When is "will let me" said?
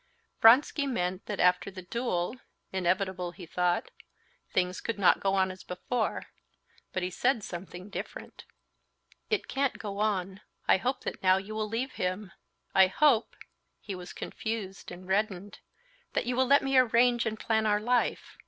16.35-16.79